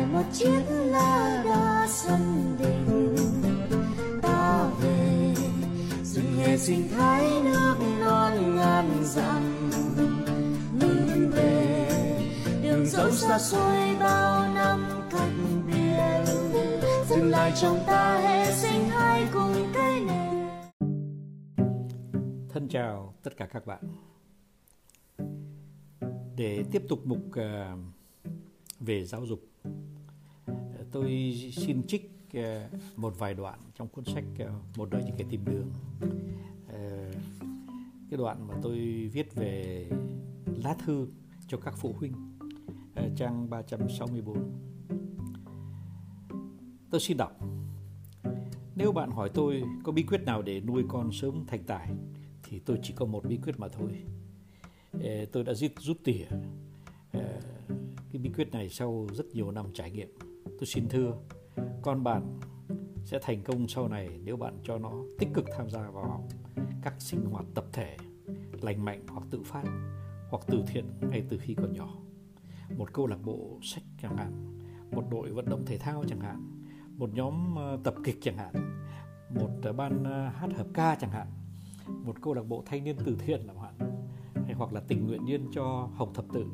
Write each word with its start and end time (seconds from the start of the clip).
lại 0.00 0.12
một 0.12 0.32
chiếc 0.32 0.62
lá 0.68 1.42
đa 1.44 1.86
sân 1.88 2.56
đình. 2.58 3.16
Ta 4.22 4.70
về 4.82 5.34
rừng 6.04 6.36
hệ 6.38 6.58
sinh 6.58 6.88
thái 6.88 7.42
nước 7.44 7.76
non 8.00 8.56
ngàn 8.56 9.04
dặm. 9.04 9.70
Mình 10.72 11.30
về 11.30 11.88
đường 12.62 12.86
dẫu 12.86 13.10
xa 13.10 13.38
xôi 13.38 13.96
bao 14.00 14.54
năm 14.54 14.86
cách 15.10 15.32
biệt. 15.66 16.24
Dừng 17.08 17.30
lại 17.30 17.52
trong 17.60 17.78
ta 17.86 18.18
hệ 18.18 18.52
sinh 18.52 18.90
thái 18.90 19.28
cùng 19.32 19.54
cây 19.74 20.00
nền. 20.00 20.48
Thân 22.48 22.68
chào 22.68 23.14
tất 23.22 23.36
cả 23.36 23.46
các 23.46 23.66
bạn. 23.66 23.82
Để 26.36 26.64
tiếp 26.72 26.82
tục 26.88 27.00
mục 27.04 27.18
uh, 27.18 27.78
về 28.80 29.04
giáo 29.04 29.26
dục 29.26 29.49
tôi 30.92 31.34
xin 31.52 31.86
trích 31.86 32.12
ờ, 32.34 32.68
một 32.96 33.18
vài 33.18 33.34
đoạn 33.34 33.58
trong 33.74 33.88
cuốn 33.88 34.04
sách 34.04 34.24
ờ, 34.38 34.52
một 34.76 34.90
đời 34.90 35.02
những 35.06 35.16
kẻ 35.18 35.24
tìm 35.30 35.44
đường. 35.44 35.70
Ờ, 36.68 37.10
cái 38.10 38.18
đoạn 38.18 38.48
mà 38.48 38.54
tôi 38.62 38.78
viết 39.12 39.34
về 39.34 39.86
lá 40.62 40.74
thư 40.74 41.08
cho 41.48 41.58
các 41.58 41.74
phụ 41.76 41.94
huynh 41.98 42.12
trang 43.16 43.50
364 43.50 44.52
tôi 46.90 47.00
xin 47.00 47.16
đọc. 47.16 47.32
Nếu 48.76 48.92
bạn 48.92 49.10
hỏi 49.10 49.30
tôi 49.34 49.62
có 49.84 49.92
bí 49.92 50.02
quyết 50.02 50.22
nào 50.22 50.42
để 50.42 50.60
nuôi 50.60 50.84
con 50.88 51.12
sớm 51.12 51.44
thành 51.46 51.64
tài 51.64 51.88
thì 52.42 52.58
tôi 52.58 52.78
chỉ 52.82 52.94
có 52.96 53.06
một 53.06 53.24
bí 53.24 53.36
quyết 53.36 53.58
mà 53.58 53.68
thôi. 53.68 54.02
Tôi 55.32 55.44
đã 55.44 55.54
rút, 55.54 55.72
rút 55.78 55.96
tỉa 56.04 56.26
cái 58.22 58.28
bí 58.28 58.34
quyết 58.36 58.52
này 58.52 58.68
sau 58.68 59.06
rất 59.12 59.26
nhiều 59.34 59.50
năm 59.50 59.66
trải 59.74 59.90
nghiệm. 59.90 60.08
Tôi 60.44 60.66
xin 60.66 60.88
thưa, 60.88 61.12
con 61.82 62.04
bạn 62.04 62.38
sẽ 63.04 63.18
thành 63.22 63.42
công 63.42 63.68
sau 63.68 63.88
này 63.88 64.08
nếu 64.24 64.36
bạn 64.36 64.58
cho 64.64 64.78
nó 64.78 64.92
tích 65.18 65.28
cực 65.34 65.44
tham 65.56 65.70
gia 65.70 65.90
vào 65.90 66.28
các 66.82 66.94
sinh 66.98 67.24
hoạt 67.24 67.44
tập 67.54 67.64
thể, 67.72 67.96
lành 68.60 68.84
mạnh 68.84 69.04
hoặc 69.08 69.22
tự 69.30 69.42
phát, 69.42 69.64
hoặc 70.30 70.42
từ 70.46 70.62
thiện 70.66 70.84
ngay 71.10 71.22
từ 71.28 71.38
khi 71.38 71.54
còn 71.54 71.72
nhỏ. 71.72 71.94
Một 72.76 72.92
câu 72.92 73.06
lạc 73.06 73.18
bộ 73.24 73.58
sách 73.62 73.84
chẳng 74.02 74.16
hạn, 74.16 74.60
một 74.90 75.04
đội 75.10 75.30
vận 75.30 75.48
động 75.48 75.64
thể 75.66 75.78
thao 75.78 76.04
chẳng 76.08 76.20
hạn, 76.20 76.66
một 76.96 77.10
nhóm 77.14 77.54
ờ, 77.56 77.78
tập 77.84 77.94
kịch 78.04 78.18
chẳng 78.22 78.36
hạn, 78.36 78.52
một 79.34 79.50
ờ, 79.62 79.72
ban 79.72 80.04
ờ, 80.04 80.28
hát 80.28 80.50
hợp 80.56 80.66
ca 80.74 80.94
chẳng 80.94 81.10
hạn, 81.10 81.26
một 81.86 82.16
câu 82.22 82.34
lạc 82.34 82.42
bộ 82.48 82.62
thanh 82.66 82.84
niên 82.84 82.96
từ 83.04 83.16
thiện 83.18 83.42
chẳng 83.46 83.60
hạn, 83.60 83.74
hay 84.34 84.54
hoặc 84.54 84.72
là 84.72 84.80
tình 84.80 85.06
nguyện 85.06 85.24
viên 85.24 85.50
cho 85.52 85.88
hồng 85.94 86.14
thập 86.14 86.24
tự 86.32 86.44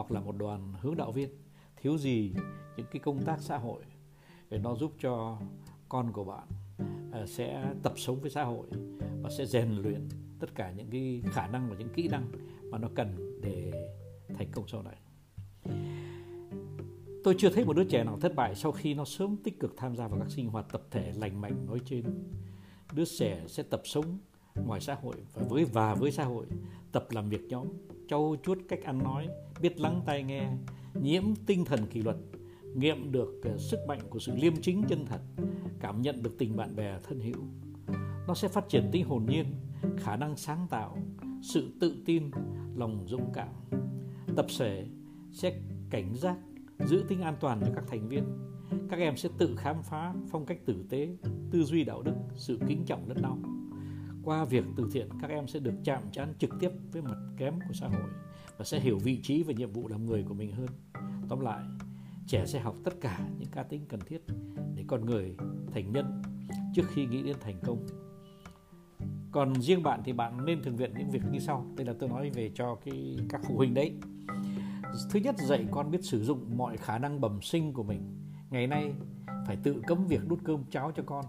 hoặc 0.00 0.12
là 0.12 0.20
một 0.20 0.36
đoàn 0.38 0.74
hướng 0.80 0.96
đạo 0.96 1.12
viên, 1.12 1.28
thiếu 1.76 1.98
gì 1.98 2.34
những 2.76 2.86
cái 2.90 3.00
công 3.00 3.24
tác 3.24 3.40
xã 3.40 3.58
hội 3.58 3.82
để 4.50 4.58
nó 4.58 4.74
giúp 4.74 4.92
cho 5.00 5.38
con 5.88 6.12
của 6.12 6.24
bạn 6.24 6.48
à, 7.12 7.26
sẽ 7.26 7.74
tập 7.82 7.92
sống 7.96 8.20
với 8.20 8.30
xã 8.30 8.44
hội 8.44 8.66
và 9.22 9.30
sẽ 9.38 9.46
rèn 9.46 9.70
luyện 9.70 10.08
tất 10.38 10.54
cả 10.54 10.72
những 10.72 10.90
cái 10.90 11.22
khả 11.32 11.46
năng 11.46 11.70
và 11.70 11.76
những 11.78 11.88
kỹ 11.88 12.08
năng 12.08 12.30
mà 12.70 12.78
nó 12.78 12.88
cần 12.94 13.40
để 13.42 13.72
thành 14.38 14.48
công 14.52 14.68
sau 14.68 14.82
này. 14.82 14.96
Tôi 17.24 17.34
chưa 17.38 17.50
thấy 17.50 17.64
một 17.64 17.76
đứa 17.76 17.84
trẻ 17.84 18.04
nào 18.04 18.18
thất 18.20 18.34
bại 18.34 18.54
sau 18.54 18.72
khi 18.72 18.94
nó 18.94 19.04
sớm 19.04 19.36
tích 19.36 19.60
cực 19.60 19.74
tham 19.76 19.96
gia 19.96 20.08
vào 20.08 20.20
các 20.20 20.30
sinh 20.30 20.48
hoạt 20.48 20.66
tập 20.72 20.82
thể 20.90 21.12
lành 21.16 21.40
mạnh 21.40 21.66
nói 21.66 21.80
trên. 21.84 22.04
Đứa 22.92 23.04
trẻ 23.04 23.44
sẽ 23.46 23.62
tập 23.62 23.82
sống 23.84 24.18
ngoài 24.54 24.80
xã 24.80 24.94
hội 24.94 25.16
và 25.34 25.42
với 25.48 25.64
và 25.64 25.94
với 25.94 26.12
xã 26.12 26.24
hội, 26.24 26.46
tập 26.92 27.06
làm 27.10 27.28
việc 27.28 27.42
nhóm 27.48 27.66
trau 28.10 28.36
chuốt 28.42 28.58
cách 28.68 28.82
ăn 28.84 28.98
nói, 28.98 29.28
biết 29.60 29.80
lắng 29.80 30.02
tai 30.06 30.22
nghe, 30.22 30.50
nhiễm 30.94 31.22
tinh 31.46 31.64
thần 31.64 31.86
kỷ 31.86 32.02
luật, 32.02 32.16
nghiệm 32.74 33.12
được 33.12 33.40
ờ, 33.44 33.58
sức 33.58 33.78
mạnh 33.88 34.00
của 34.10 34.18
sự 34.18 34.32
liêm 34.36 34.56
chính 34.62 34.82
chân 34.88 35.06
thật, 35.06 35.20
cảm 35.80 36.02
nhận 36.02 36.22
được 36.22 36.38
tình 36.38 36.56
bạn 36.56 36.76
bè 36.76 36.98
thân 37.02 37.20
hữu. 37.20 37.44
Nó 38.28 38.34
sẽ 38.34 38.48
phát 38.48 38.68
triển 38.68 38.88
tính 38.92 39.04
hồn 39.04 39.26
nhiên, 39.28 39.46
khả 39.96 40.16
năng 40.16 40.36
sáng 40.36 40.66
tạo, 40.70 40.98
sự 41.42 41.72
tự 41.80 42.02
tin, 42.06 42.30
lòng 42.74 43.04
dũng 43.06 43.32
cảm. 43.34 43.48
Tập 44.36 44.46
thể 44.58 44.86
sẽ 45.32 45.60
cảnh 45.90 46.14
giác, 46.14 46.36
giữ 46.78 47.04
tính 47.08 47.20
an 47.20 47.34
toàn 47.40 47.60
cho 47.66 47.72
các 47.74 47.84
thành 47.88 48.08
viên. 48.08 48.24
Các 48.90 48.98
em 48.98 49.16
sẽ 49.16 49.28
tự 49.38 49.56
khám 49.56 49.82
phá 49.82 50.14
phong 50.30 50.46
cách 50.46 50.58
tử 50.66 50.84
tế, 50.88 51.16
tư 51.50 51.62
duy 51.62 51.84
đạo 51.84 52.02
đức, 52.02 52.14
sự 52.34 52.58
kính 52.68 52.84
trọng 52.86 53.08
lẫn 53.08 53.22
nhau. 53.22 53.38
Qua 54.24 54.44
việc 54.44 54.64
từ 54.76 54.88
thiện, 54.92 55.08
các 55.22 55.30
em 55.30 55.46
sẽ 55.46 55.60
được 55.60 55.74
chạm 55.84 56.02
trán 56.12 56.34
trực 56.38 56.50
tiếp 56.60 56.70
với 56.92 57.02
mặt 57.02 57.29
kém 57.40 57.54
của 57.68 57.74
xã 57.74 57.88
hội 57.88 58.10
và 58.58 58.64
sẽ 58.64 58.80
hiểu 58.80 58.98
vị 58.98 59.20
trí 59.22 59.42
và 59.42 59.52
nhiệm 59.52 59.72
vụ 59.72 59.88
làm 59.88 60.06
người 60.06 60.24
của 60.28 60.34
mình 60.34 60.52
hơn. 60.52 60.68
Tóm 61.28 61.40
lại, 61.40 61.64
trẻ 62.26 62.46
sẽ 62.46 62.60
học 62.60 62.76
tất 62.84 62.94
cả 63.00 63.28
những 63.38 63.48
cá 63.50 63.62
tính 63.62 63.86
cần 63.88 64.00
thiết 64.00 64.22
để 64.74 64.84
con 64.86 65.06
người 65.06 65.36
thành 65.72 65.92
nhân 65.92 66.22
trước 66.74 66.82
khi 66.88 67.06
nghĩ 67.06 67.22
đến 67.22 67.36
thành 67.40 67.60
công. 67.62 67.86
Còn 69.32 69.62
riêng 69.62 69.82
bạn 69.82 70.00
thì 70.04 70.12
bạn 70.12 70.44
nên 70.44 70.62
thực 70.62 70.78
hiện 70.78 70.92
những 70.98 71.10
việc 71.10 71.22
như 71.32 71.38
sau. 71.38 71.66
Đây 71.76 71.86
là 71.86 71.94
tôi 71.98 72.08
nói 72.08 72.30
về 72.30 72.50
cho 72.54 72.78
cái 72.84 73.18
các 73.28 73.40
phụ 73.48 73.56
huynh 73.56 73.74
đấy. 73.74 73.94
Thứ 75.10 75.20
nhất, 75.20 75.34
dạy 75.38 75.66
con 75.70 75.90
biết 75.90 76.04
sử 76.04 76.24
dụng 76.24 76.56
mọi 76.56 76.76
khả 76.76 76.98
năng 76.98 77.20
bẩm 77.20 77.42
sinh 77.42 77.72
của 77.72 77.82
mình. 77.82 78.00
Ngày 78.50 78.66
nay, 78.66 78.94
phải 79.46 79.56
tự 79.56 79.82
cấm 79.86 80.06
việc 80.06 80.28
đút 80.28 80.40
cơm 80.44 80.64
cháo 80.70 80.92
cho 80.96 81.02
con. 81.06 81.24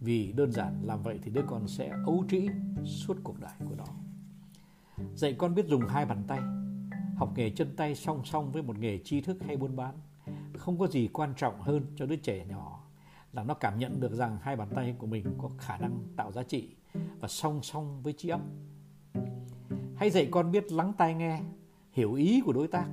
Vì 0.00 0.32
đơn 0.32 0.52
giản 0.52 0.80
làm 0.82 1.02
vậy 1.02 1.18
thì 1.22 1.30
đứa 1.30 1.42
con 1.46 1.68
sẽ 1.68 1.92
ấu 2.06 2.24
trĩ 2.30 2.48
suốt 2.84 3.16
cuộc 3.22 3.40
đời 3.40 3.52
của 3.68 3.74
nó 3.78 3.84
dạy 5.14 5.34
con 5.38 5.54
biết 5.54 5.66
dùng 5.66 5.82
hai 5.88 6.06
bàn 6.06 6.24
tay. 6.28 6.40
Học 7.16 7.32
nghề 7.36 7.50
chân 7.50 7.76
tay 7.76 7.94
song 7.94 8.24
song 8.24 8.52
với 8.52 8.62
một 8.62 8.78
nghề 8.78 8.98
tri 8.98 9.20
thức 9.20 9.36
hay 9.46 9.56
buôn 9.56 9.76
bán. 9.76 9.94
Không 10.56 10.78
có 10.78 10.86
gì 10.86 11.08
quan 11.12 11.34
trọng 11.36 11.60
hơn 11.60 11.86
cho 11.96 12.06
đứa 12.06 12.16
trẻ 12.16 12.46
nhỏ 12.48 12.84
là 13.32 13.44
nó 13.44 13.54
cảm 13.54 13.78
nhận 13.78 14.00
được 14.00 14.12
rằng 14.12 14.38
hai 14.42 14.56
bàn 14.56 14.68
tay 14.74 14.94
của 14.98 15.06
mình 15.06 15.24
có 15.38 15.50
khả 15.58 15.76
năng 15.76 15.98
tạo 16.16 16.32
giá 16.32 16.42
trị 16.42 16.68
và 17.20 17.28
song 17.28 17.62
song 17.62 18.02
với 18.02 18.12
trí 18.12 18.28
óc. 18.28 18.40
Hãy 19.96 20.10
dạy 20.10 20.28
con 20.30 20.52
biết 20.52 20.72
lắng 20.72 20.92
tai 20.98 21.14
nghe, 21.14 21.40
hiểu 21.92 22.14
ý 22.14 22.42
của 22.44 22.52
đối 22.52 22.68
tác, 22.68 22.86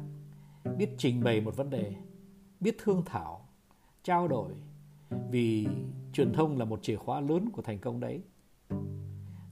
biết 0.78 0.90
trình 0.98 1.24
bày 1.24 1.42
một 1.42 1.56
vấn 1.56 1.70
đề, 1.70 1.96
biết 2.60 2.76
thương 2.84 3.04
thảo, 3.06 3.50
trao 4.04 4.28
đổi, 4.28 4.52
vì 5.30 5.68
truyền 6.14 6.34
thông 6.34 6.58
là 6.58 6.66
một 6.66 6.84
chìa 6.84 6.96
khóa 6.96 7.20
lớn 7.20 7.50
của 7.54 7.62
thành 7.62 7.80
công 7.80 8.00
đấy. 8.00 8.22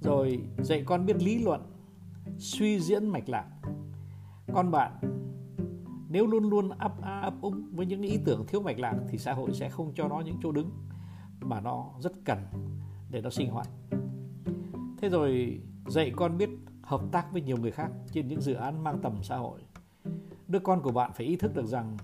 Rồi 0.01 0.39
dạy 0.57 0.83
con 0.85 1.05
biết 1.05 1.23
lý 1.23 1.39
luận 1.39 1.61
suy 2.37 2.79
diễn 2.79 3.07
mạch 3.07 3.29
lạc. 3.29 3.47
Con 4.53 4.71
bạn, 4.71 4.91
nếu 6.09 6.27
luôn 6.27 6.49
luôn 6.49 6.69
ấp 6.69 7.01
a 7.01 7.19
ấp 7.19 7.33
úng 7.41 7.69
với 7.71 7.85
những 7.85 8.01
ý 8.01 8.19
tưởng 8.25 8.45
thiếu 8.47 8.61
mạch 8.61 8.79
lạc 8.79 8.95
thì 9.09 9.17
xã 9.17 9.33
hội 9.33 9.53
sẽ 9.53 9.69
không 9.69 9.91
cho 9.95 10.07
nó 10.07 10.19
những 10.19 10.37
chỗ 10.43 10.51
đứng 10.51 10.69
mà 11.41 11.61
nó 11.61 11.89
rất 11.99 12.13
cần 12.25 12.37
để 13.11 13.21
nó 13.21 13.29
sinh 13.29 13.49
hoạt. 13.49 13.67
Thế 14.97 15.09
rồi, 15.09 15.59
dạy 15.87 16.11
con 16.15 16.37
biết 16.37 16.49
hợp 16.81 17.01
tác 17.11 17.31
với 17.31 17.41
nhiều 17.41 17.57
người 17.57 17.71
khác 17.71 17.91
trên 18.11 18.27
những 18.27 18.41
dự 18.41 18.53
án 18.53 18.83
mang 18.83 18.99
tầm 19.01 19.23
xã 19.23 19.37
hội. 19.37 19.59
Đứa 20.47 20.59
con 20.59 20.81
của 20.81 20.91
bạn 20.91 21.11
phải 21.13 21.25
ý 21.25 21.35
thức 21.35 21.55
được 21.55 21.65
rằng 21.65 21.97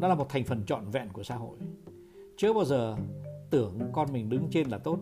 nó 0.00 0.08
là 0.08 0.14
một 0.14 0.26
thành 0.28 0.44
phần 0.44 0.64
trọn 0.66 0.90
vẹn 0.90 1.08
của 1.12 1.22
xã 1.22 1.36
hội. 1.36 1.58
Chưa 2.36 2.52
bao 2.52 2.64
giờ 2.64 2.96
tưởng 3.50 3.80
con 3.92 4.12
mình 4.12 4.28
đứng 4.28 4.48
trên 4.50 4.68
là 4.68 4.78
tốt, 4.78 4.98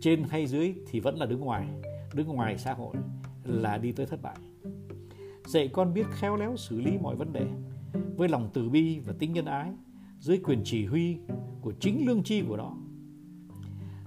trên 0.00 0.22
hay 0.22 0.46
dưới 0.46 0.74
thì 0.86 1.00
vẫn 1.00 1.16
là 1.16 1.26
đứng 1.26 1.40
ngoài 1.40 1.68
đứng 2.14 2.28
ngoài 2.28 2.58
xã 2.58 2.72
hội. 2.72 2.94
Ừ. 3.50 3.60
là 3.60 3.78
đi 3.78 3.92
tới 3.92 4.06
thất 4.06 4.22
bại. 4.22 4.36
Dạy 5.46 5.68
con 5.68 5.94
biết 5.94 6.06
khéo 6.10 6.36
léo 6.36 6.56
xử 6.56 6.80
lý 6.80 6.98
mọi 6.98 7.16
vấn 7.16 7.32
đề, 7.32 7.46
với 8.16 8.28
lòng 8.28 8.50
từ 8.52 8.68
bi 8.68 8.98
và 8.98 9.14
tính 9.18 9.32
nhân 9.32 9.44
ái, 9.44 9.72
dưới 10.20 10.38
quyền 10.44 10.60
chỉ 10.64 10.86
huy 10.86 11.16
của 11.60 11.72
chính 11.80 12.06
lương 12.06 12.22
tri 12.22 12.42
của 12.42 12.56
nó. 12.56 12.72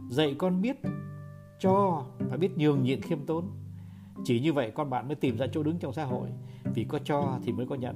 Dạy 0.10 0.36
con 0.38 0.62
biết 0.62 0.78
cho 1.60 2.06
và 2.20 2.38
biết 2.38 2.58
nhường 2.58 2.84
nhịn 2.84 3.02
khiêm 3.02 3.26
tốn. 3.26 3.46
Chỉ 4.24 4.40
như 4.40 4.54
vậy 4.54 4.72
con 4.76 4.90
bạn 4.90 5.08
mới 5.08 5.16
tìm 5.16 5.38
ra 5.38 5.48
chỗ 5.54 5.64
đứng 5.64 5.78
trong 5.80 5.94
xã 5.94 6.06
hội, 6.06 6.30
vì 6.76 6.84
có 6.84 7.00
cho 7.00 7.40
thì 7.44 7.52
mới 7.52 7.66
có 7.66 7.76
nhận. 7.76 7.96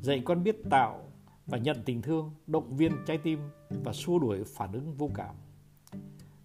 Dạy 0.00 0.22
con 0.24 0.42
biết 0.42 0.56
tạo 0.70 1.02
và 1.46 1.58
nhận 1.58 1.76
tình 1.84 2.02
thương, 2.02 2.30
động 2.46 2.76
viên 2.76 2.92
trái 3.06 3.18
tim 3.18 3.38
và 3.84 3.92
xua 3.92 4.18
đuổi 4.18 4.44
phản 4.44 4.72
ứng 4.72 4.94
vô 4.94 5.10
cảm. 5.14 5.34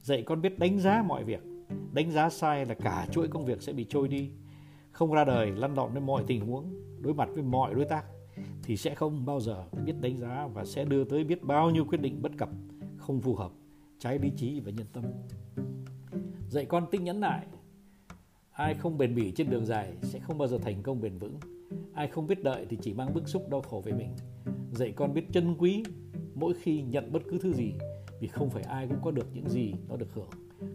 Dạy 0.01 0.23
con 0.23 0.41
biết 0.41 0.59
đánh 0.59 0.79
giá 0.79 1.03
mọi 1.07 1.23
việc 1.23 1.50
đánh 1.93 2.11
giá 2.11 2.29
sai 2.29 2.65
là 2.65 2.73
cả 2.73 3.07
chuỗi 3.11 3.27
công 3.27 3.45
việc 3.45 3.61
sẽ 3.61 3.73
bị 3.73 3.85
trôi 3.89 4.07
đi. 4.07 4.31
Không 4.91 5.13
ra 5.13 5.25
đời, 5.25 5.51
lăn 5.51 5.73
lộn 5.73 5.91
với 5.91 6.01
mọi 6.01 6.23
tình 6.27 6.45
huống, 6.45 6.73
đối 6.99 7.13
mặt 7.13 7.29
với 7.33 7.43
mọi 7.43 7.73
đối 7.73 7.85
tác, 7.85 8.05
thì 8.63 8.77
sẽ 8.77 8.95
không 8.95 9.25
bao 9.25 9.39
giờ 9.39 9.65
biết 9.85 9.93
đánh 10.01 10.17
giá 10.17 10.47
và 10.53 10.65
sẽ 10.65 10.85
đưa 10.85 11.03
tới 11.03 11.23
biết 11.23 11.43
bao 11.43 11.69
nhiêu 11.69 11.85
quyết 11.85 12.01
định 12.01 12.21
bất 12.21 12.31
cập, 12.37 12.49
không 12.97 13.21
phù 13.21 13.35
hợp, 13.35 13.51
trái 13.99 14.19
lý 14.19 14.31
trí 14.37 14.59
và 14.59 14.71
nhân 14.71 14.87
tâm. 14.93 15.03
Dạy 16.49 16.65
con 16.65 16.85
tinh 16.91 17.03
nhẫn 17.03 17.19
lại. 17.19 17.45
Ai 18.51 18.73
không 18.73 18.97
bền 18.97 19.15
bỉ 19.15 19.31
trên 19.31 19.49
đường 19.49 19.65
dài 19.65 19.93
sẽ 20.01 20.19
không 20.19 20.37
bao 20.37 20.47
giờ 20.47 20.57
thành 20.57 20.83
công 20.83 21.01
bền 21.01 21.17
vững. 21.17 21.35
Ai 21.93 22.07
không 22.07 22.27
biết 22.27 22.43
đợi 22.43 22.65
thì 22.69 22.77
chỉ 22.81 22.93
mang 22.93 23.13
bức 23.13 23.27
xúc 23.27 23.49
đau 23.49 23.61
khổ 23.61 23.81
về 23.85 23.93
mình. 23.93 24.15
Dạy 24.71 24.93
con 24.95 25.13
biết 25.13 25.25
trân 25.33 25.55
quý 25.57 25.83
mỗi 26.35 26.53
khi 26.53 26.81
nhận 26.81 27.11
bất 27.11 27.21
cứ 27.29 27.37
thứ 27.41 27.53
gì, 27.53 27.73
vì 28.19 28.27
không 28.27 28.49
phải 28.49 28.63
ai 28.63 28.87
cũng 28.87 29.01
có 29.01 29.11
được 29.11 29.27
những 29.33 29.49
gì 29.49 29.73
nó 29.89 29.97
được 29.97 30.13
hưởng 30.13 30.29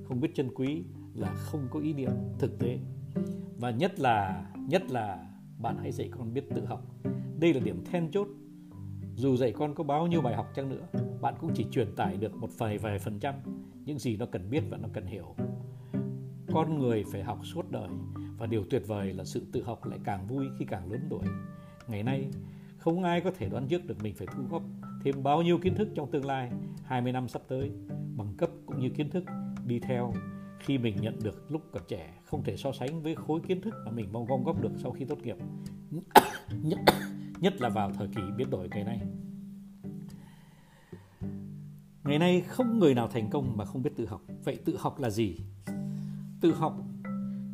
không 0.04 0.20
biết 0.20 0.34
trân 0.34 0.54
quý 0.54 0.84
là 1.14 1.34
không 1.34 1.68
có 1.70 1.80
ý 1.80 1.92
niệm 1.92 2.10
thực 2.38 2.58
tế. 2.58 2.78
Và 3.58 3.70
nhất 3.70 4.00
là 4.00 4.46
nhất 4.68 4.82
là 4.90 5.26
bạn 5.58 5.76
hãy 5.78 5.92
dạy 5.92 6.08
con 6.10 6.34
biết 6.34 6.44
tự 6.54 6.64
học. 6.64 6.82
Đây 7.38 7.54
là 7.54 7.60
điểm 7.60 7.84
then 7.84 8.10
chốt. 8.10 8.28
Dù 9.16 9.36
dạy 9.36 9.52
con 9.52 9.74
có 9.74 9.84
bao 9.84 10.06
nhiêu 10.06 10.20
bài 10.20 10.36
học 10.36 10.52
chăng 10.54 10.68
nữa, 10.68 10.86
bạn 11.20 11.34
cũng 11.40 11.50
chỉ 11.54 11.66
truyền 11.70 11.94
tải 11.96 12.16
được 12.16 12.36
một 12.36 12.50
vài 12.58 12.78
vài 12.78 12.98
phần 12.98 13.18
trăm 13.18 13.34
những 13.84 13.98
gì 13.98 14.16
nó 14.16 14.26
cần 14.26 14.50
biết 14.50 14.62
và 14.70 14.76
nó 14.76 14.88
cần 14.92 15.06
hiểu. 15.06 15.34
Con 16.52 16.78
người 16.78 17.04
phải 17.12 17.22
học 17.22 17.38
suốt 17.44 17.70
đời 17.70 17.88
và 18.38 18.46
điều 18.46 18.64
tuyệt 18.70 18.82
vời 18.86 19.12
là 19.12 19.24
sự 19.24 19.46
tự 19.52 19.62
học 19.62 19.86
lại 19.86 19.98
càng 20.04 20.26
vui 20.26 20.46
khi 20.58 20.64
càng 20.64 20.92
lớn 20.92 21.00
tuổi. 21.10 21.24
Ngày 21.88 22.02
nay, 22.02 22.28
không 22.78 23.02
ai 23.02 23.20
có 23.20 23.30
thể 23.30 23.48
đoán 23.48 23.68
trước 23.68 23.86
được 23.86 24.02
mình 24.02 24.14
phải 24.14 24.26
thu 24.36 24.42
góp 24.50 24.62
thêm 25.04 25.22
bao 25.22 25.42
nhiêu 25.42 25.58
kiến 25.58 25.74
thức 25.74 25.88
trong 25.94 26.10
tương 26.10 26.24
lai 26.24 26.50
20 26.84 27.12
năm 27.12 27.28
sắp 27.28 27.42
tới, 27.48 27.70
bằng 28.16 28.34
cấp 28.38 28.50
cũng 28.66 28.80
như 28.80 28.90
kiến 28.90 29.10
thức 29.10 29.24
đi 29.66 29.78
theo. 29.78 30.12
Khi 30.60 30.78
mình 30.78 30.96
nhận 31.00 31.18
được 31.22 31.50
lúc 31.50 31.62
còn 31.72 31.82
trẻ 31.88 32.14
không 32.24 32.44
thể 32.44 32.56
so 32.56 32.72
sánh 32.72 33.02
với 33.02 33.14
khối 33.14 33.40
kiến 33.48 33.60
thức 33.60 33.74
mà 33.84 33.92
mình 33.92 34.12
mong 34.12 34.26
gom 34.26 34.44
góp 34.44 34.62
được 34.62 34.72
sau 34.76 34.92
khi 34.92 35.04
tốt 35.04 35.18
nghiệp. 35.22 35.36
Nhất, 36.62 36.78
nhất 37.40 37.60
là 37.60 37.68
vào 37.68 37.92
thời 37.92 38.08
kỳ 38.08 38.22
biến 38.36 38.50
đổi 38.50 38.68
ngày 38.68 38.84
nay. 38.84 39.00
Ngày 42.04 42.18
nay 42.18 42.40
không 42.40 42.78
người 42.78 42.94
nào 42.94 43.08
thành 43.08 43.30
công 43.30 43.56
mà 43.56 43.64
không 43.64 43.82
biết 43.82 43.90
tự 43.96 44.06
học. 44.06 44.22
Vậy 44.44 44.58
tự 44.64 44.76
học 44.78 44.98
là 44.98 45.10
gì? 45.10 45.36
Tự 46.40 46.54
học 46.54 46.76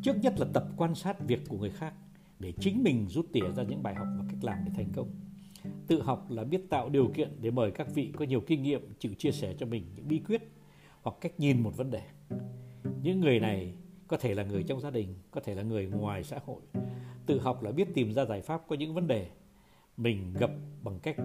trước 0.03 0.15
nhất 0.21 0.33
là 0.39 0.45
tập 0.53 0.67
quan 0.77 0.95
sát 0.95 1.19
việc 1.27 1.39
của 1.47 1.57
người 1.57 1.69
khác 1.69 1.93
để 2.39 2.53
chính 2.59 2.83
mình 2.83 3.07
rút 3.09 3.25
tỉa 3.33 3.51
ra 3.55 3.63
những 3.63 3.83
bài 3.83 3.95
học 3.95 4.07
và 4.17 4.25
cách 4.29 4.43
làm 4.43 4.57
để 4.65 4.71
thành 4.75 4.89
công. 4.95 5.09
Tự 5.87 6.01
học 6.01 6.31
là 6.31 6.43
biết 6.43 6.69
tạo 6.69 6.89
điều 6.89 7.11
kiện 7.15 7.29
để 7.41 7.51
mời 7.51 7.71
các 7.71 7.87
vị 7.95 8.13
có 8.17 8.25
nhiều 8.25 8.41
kinh 8.47 8.63
nghiệm 8.63 8.93
chịu 8.99 9.13
chia 9.17 9.31
sẻ 9.31 9.55
cho 9.59 9.65
mình 9.65 9.85
những 9.95 10.07
bí 10.07 10.19
quyết 10.19 10.52
hoặc 11.03 11.15
cách 11.21 11.39
nhìn 11.39 11.63
một 11.63 11.77
vấn 11.77 11.91
đề. 11.91 12.01
Những 13.01 13.21
người 13.21 13.39
này 13.39 13.73
có 14.07 14.17
thể 14.17 14.35
là 14.35 14.43
người 14.43 14.63
trong 14.63 14.79
gia 14.79 14.89
đình, 14.89 15.15
có 15.31 15.41
thể 15.41 15.55
là 15.55 15.63
người 15.63 15.85
ngoài 15.85 16.23
xã 16.23 16.39
hội. 16.45 16.61
Tự 17.25 17.39
học 17.39 17.63
là 17.63 17.71
biết 17.71 17.87
tìm 17.93 18.13
ra 18.13 18.25
giải 18.25 18.41
pháp 18.41 18.61
có 18.67 18.75
những 18.75 18.93
vấn 18.93 19.07
đề 19.07 19.29
mình 19.97 20.33
gặp 20.33 20.51
bằng 20.81 20.99
cách 20.99 21.15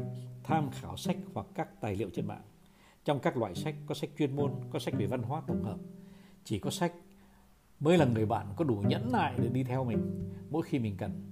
tham 0.45 0.71
khảo 0.71 0.97
sách 0.97 1.17
hoặc 1.35 1.47
các 1.55 1.81
tài 1.81 1.97
liệu 1.97 2.11
trên 2.11 2.27
mạng. 2.27 2.43
Trong 3.05 3.21
các 3.21 3.37
loại 3.37 3.55
sách, 3.55 3.75
có 3.87 3.95
sách 3.95 4.11
chuyên 4.19 4.37
môn, 4.37 4.53
có 4.71 4.79
sách 4.79 4.95
về 4.99 5.07
văn 5.07 5.23
hóa 5.23 5.43
tổng 5.47 5.63
hợp. 5.63 5.79
Chỉ 6.45 6.59
có 6.59 6.71
sách 6.71 6.93
mới 7.81 7.99
là 7.99 8.05
người 8.05 8.27
bạn 8.27 8.47
có 8.57 8.65
đủ 8.65 8.83
nhẫn 8.89 9.13
nại 9.13 9.35
để 9.39 9.49
đi 9.49 9.65
theo 9.65 9.85
mình 9.85 10.31
mỗi 10.51 10.63
khi 10.63 10.79
mình 10.79 10.97
cần. 10.99 11.31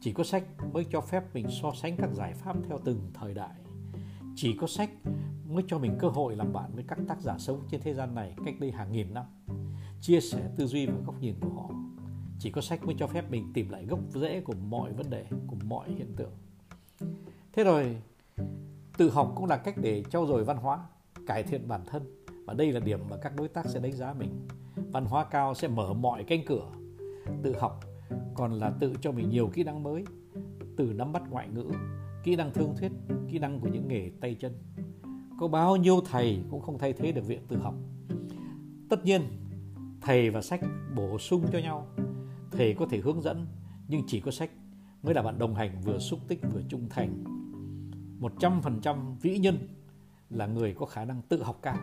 Chỉ 0.00 0.12
có 0.12 0.24
sách 0.24 0.44
mới 0.72 0.84
cho 0.90 1.00
phép 1.00 1.34
mình 1.34 1.46
so 1.62 1.72
sánh 1.74 1.96
các 1.96 2.10
giải 2.12 2.32
pháp 2.32 2.56
theo 2.68 2.80
từng 2.84 3.10
thời 3.14 3.34
đại. 3.34 3.54
Chỉ 4.36 4.56
có 4.60 4.66
sách 4.66 4.90
mới 5.48 5.64
cho 5.68 5.78
mình 5.78 5.96
cơ 5.98 6.08
hội 6.08 6.36
làm 6.36 6.52
bạn 6.52 6.70
với 6.74 6.84
các 6.88 6.98
tác 7.08 7.20
giả 7.20 7.38
sống 7.38 7.60
trên 7.70 7.80
thế 7.80 7.94
gian 7.94 8.14
này 8.14 8.34
cách 8.44 8.54
đây 8.60 8.70
hàng 8.70 8.92
nghìn 8.92 9.14
năm. 9.14 9.24
Chia 10.00 10.20
sẻ 10.20 10.50
tư 10.56 10.66
duy 10.66 10.86
và 10.86 10.94
góc 11.06 11.20
nhìn 11.20 11.34
của 11.40 11.48
họ. 11.48 11.70
Chỉ 12.38 12.50
có 12.50 12.60
sách 12.60 12.84
mới 12.84 12.94
cho 12.98 13.06
phép 13.06 13.30
mình 13.30 13.52
tìm 13.54 13.68
lại 13.68 13.86
gốc 13.86 14.00
rễ 14.14 14.40
của 14.40 14.54
mọi 14.68 14.92
vấn 14.92 15.10
đề, 15.10 15.26
của 15.46 15.56
mọi 15.64 15.90
hiện 15.90 16.12
tượng. 16.16 16.32
Thế 17.52 17.64
rồi, 17.64 17.96
tự 18.98 19.10
học 19.10 19.32
cũng 19.36 19.46
là 19.46 19.56
cách 19.56 19.74
để 19.76 20.04
trau 20.10 20.26
dồi 20.26 20.44
văn 20.44 20.56
hóa, 20.56 20.86
cải 21.26 21.42
thiện 21.42 21.68
bản 21.68 21.80
thân. 21.86 22.02
Và 22.46 22.54
đây 22.54 22.72
là 22.72 22.80
điểm 22.80 23.00
mà 23.10 23.16
các 23.16 23.36
đối 23.36 23.48
tác 23.48 23.66
sẽ 23.66 23.80
đánh 23.80 23.92
giá 23.92 24.12
mình. 24.12 24.46
Văn 24.92 25.04
hóa 25.04 25.24
cao 25.24 25.54
sẽ 25.54 25.68
mở 25.68 25.92
mọi 25.92 26.24
cánh 26.24 26.40
cửa. 26.46 26.70
Tự 27.42 27.58
học 27.58 27.80
còn 28.34 28.52
là 28.52 28.70
tự 28.80 28.94
cho 29.00 29.12
mình 29.12 29.30
nhiều 29.30 29.50
kỹ 29.54 29.64
năng 29.64 29.82
mới. 29.82 30.04
Từ 30.76 30.92
nắm 30.92 31.12
bắt 31.12 31.22
ngoại 31.30 31.48
ngữ, 31.48 31.70
kỹ 32.24 32.36
năng 32.36 32.52
thương 32.52 32.74
thuyết, 32.78 32.92
kỹ 33.28 33.38
năng 33.38 33.60
của 33.60 33.68
những 33.68 33.88
nghề 33.88 34.10
tay 34.20 34.34
chân 34.34 34.52
có 35.38 35.48
bao 35.48 35.76
nhiêu 35.76 36.00
thầy 36.00 36.42
cũng 36.50 36.60
không 36.60 36.78
thay 36.78 36.92
thế 36.92 37.12
được 37.12 37.26
viện 37.26 37.40
tự 37.48 37.56
học. 37.56 37.74
Tất 38.88 39.04
nhiên, 39.04 39.22
thầy 40.00 40.30
và 40.30 40.42
sách 40.42 40.60
bổ 40.96 41.18
sung 41.18 41.46
cho 41.52 41.58
nhau. 41.58 41.86
Thầy 42.50 42.74
có 42.74 42.86
thể 42.90 42.98
hướng 42.98 43.22
dẫn, 43.22 43.46
nhưng 43.88 44.02
chỉ 44.06 44.20
có 44.20 44.30
sách 44.30 44.50
mới 45.02 45.14
là 45.14 45.22
bạn 45.22 45.38
đồng 45.38 45.54
hành 45.54 45.80
vừa 45.84 45.98
xúc 45.98 46.20
tích 46.28 46.40
vừa 46.52 46.62
trung 46.68 46.88
thành. 46.90 47.24
100% 48.20 49.14
vĩ 49.22 49.38
nhân 49.38 49.68
là 50.30 50.46
người 50.46 50.74
có 50.74 50.86
khả 50.86 51.04
năng 51.04 51.22
tự 51.22 51.42
học 51.42 51.58
cao. 51.62 51.78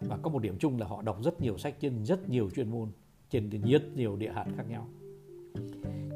Và 0.00 0.16
có 0.16 0.30
một 0.30 0.42
điểm 0.42 0.56
chung 0.58 0.78
là 0.78 0.86
họ 0.86 1.02
đọc 1.02 1.18
rất 1.22 1.40
nhiều 1.40 1.58
sách 1.58 1.74
trên 1.80 2.04
rất 2.04 2.28
nhiều 2.28 2.50
chuyên 2.50 2.70
môn, 2.70 2.90
trên 3.30 3.50
rất 3.50 3.96
nhiều 3.96 4.16
địa 4.16 4.32
hạt 4.32 4.46
khác 4.56 4.64
nhau. 4.68 4.88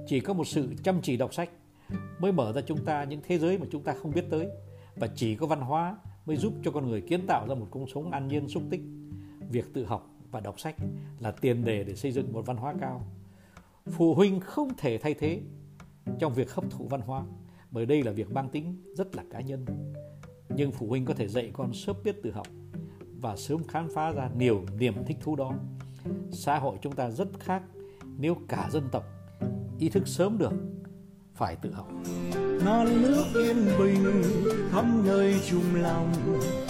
Chỉ 0.06 0.20
có 0.20 0.34
một 0.34 0.46
sự 0.46 0.74
chăm 0.82 1.00
chỉ 1.02 1.16
đọc 1.16 1.34
sách 1.34 1.50
mới 2.18 2.32
mở 2.32 2.52
ra 2.52 2.60
chúng 2.60 2.84
ta 2.84 3.04
những 3.04 3.20
thế 3.26 3.38
giới 3.38 3.58
mà 3.58 3.66
chúng 3.70 3.82
ta 3.82 3.94
không 4.02 4.12
biết 4.14 4.24
tới. 4.30 4.48
Và 4.96 5.06
chỉ 5.16 5.36
có 5.36 5.46
văn 5.46 5.60
hóa 5.60 5.96
mới 6.26 6.36
giúp 6.36 6.54
cho 6.62 6.70
con 6.70 6.88
người 6.88 7.00
kiến 7.00 7.26
tạo 7.26 7.48
ra 7.48 7.54
một 7.54 7.66
cuộc 7.70 7.90
sống 7.94 8.10
an 8.10 8.28
nhiên 8.28 8.48
xúc 8.48 8.62
tích. 8.70 8.80
Việc 9.50 9.74
tự 9.74 9.84
học 9.84 10.10
và 10.30 10.40
đọc 10.40 10.60
sách 10.60 10.76
là 11.18 11.30
tiền 11.30 11.64
đề 11.64 11.84
để 11.84 11.94
xây 11.94 12.12
dựng 12.12 12.32
một 12.32 12.46
văn 12.46 12.56
hóa 12.56 12.74
cao. 12.80 13.06
Phụ 13.86 14.14
huynh 14.14 14.40
không 14.40 14.68
thể 14.76 14.98
thay 14.98 15.14
thế 15.14 15.40
trong 16.18 16.34
việc 16.34 16.52
hấp 16.52 16.64
thụ 16.70 16.88
văn 16.88 17.00
hóa 17.00 17.22
bởi 17.70 17.86
đây 17.86 18.02
là 18.02 18.12
việc 18.12 18.30
mang 18.30 18.48
tính 18.48 18.76
rất 18.94 19.16
là 19.16 19.24
cá 19.30 19.40
nhân. 19.40 19.64
Nhưng 20.48 20.72
phụ 20.72 20.86
huynh 20.86 21.04
có 21.04 21.14
thể 21.14 21.28
dạy 21.28 21.50
con 21.52 21.72
sớm 21.72 21.96
biết 22.04 22.22
tự 22.22 22.30
học 22.30 22.46
và 23.20 23.36
sớm 23.36 23.64
khám 23.64 23.88
phá 23.94 24.12
ra 24.12 24.30
nhiều 24.36 24.64
niềm 24.78 24.94
thích 25.06 25.16
thú 25.20 25.36
đó. 25.36 25.54
Xã 26.30 26.58
hội 26.58 26.78
chúng 26.82 26.92
ta 26.92 27.10
rất 27.10 27.28
khác 27.40 27.62
nếu 28.18 28.36
cả 28.48 28.68
dân 28.72 28.88
tộc 28.92 29.04
ý 29.78 29.88
thức 29.88 30.08
sớm 30.08 30.38
được 30.38 30.52
phải 31.34 31.56
tự 31.56 31.72
học 31.72 31.88
non 32.64 33.02
nước 33.02 33.24
yên 33.34 33.66
bình 33.78 34.22
khắp 34.72 34.84
nơi 35.04 35.34
chung 35.50 35.82
lòng. 35.82 36.12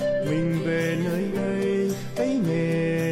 Mình 0.00 0.58
về 0.66 0.96
nơi 1.04 1.24
đây 1.36 1.90
cái 2.16 2.40
nghề 2.48 3.03